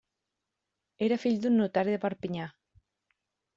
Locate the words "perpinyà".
2.07-2.51